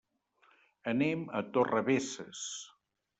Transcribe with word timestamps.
Anem 0.93 1.25
a 1.39 1.41
Torrebesses. 1.57 2.41